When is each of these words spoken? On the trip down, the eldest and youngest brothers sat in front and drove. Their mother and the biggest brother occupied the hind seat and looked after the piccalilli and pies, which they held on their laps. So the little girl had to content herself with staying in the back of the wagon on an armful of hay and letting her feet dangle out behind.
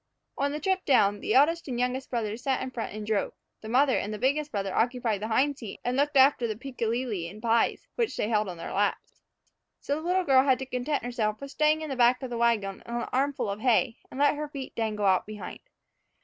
On 0.35 0.51
the 0.51 0.59
trip 0.59 0.83
down, 0.83 1.19
the 1.19 1.35
eldest 1.35 1.67
and 1.67 1.79
youngest 1.79 2.09
brothers 2.09 2.41
sat 2.41 2.63
in 2.63 2.71
front 2.71 2.93
and 2.93 3.05
drove. 3.05 3.33
Their 3.61 3.69
mother 3.69 3.99
and 3.99 4.11
the 4.11 4.17
biggest 4.17 4.51
brother 4.51 4.73
occupied 4.73 5.21
the 5.21 5.27
hind 5.27 5.59
seat 5.59 5.79
and 5.85 5.95
looked 5.95 6.17
after 6.17 6.47
the 6.47 6.55
piccalilli 6.55 7.29
and 7.29 7.39
pies, 7.39 7.87
which 7.97 8.17
they 8.17 8.27
held 8.27 8.49
on 8.49 8.57
their 8.57 8.73
laps. 8.73 9.21
So 9.79 9.93
the 9.93 10.01
little 10.07 10.23
girl 10.23 10.43
had 10.43 10.57
to 10.57 10.65
content 10.65 11.03
herself 11.05 11.39
with 11.39 11.51
staying 11.51 11.81
in 11.81 11.91
the 11.91 11.95
back 11.95 12.23
of 12.23 12.31
the 12.31 12.37
wagon 12.39 12.81
on 12.87 13.01
an 13.03 13.09
armful 13.13 13.47
of 13.47 13.59
hay 13.59 13.99
and 14.09 14.19
letting 14.19 14.39
her 14.39 14.49
feet 14.49 14.73
dangle 14.73 15.05
out 15.05 15.27
behind. 15.27 15.59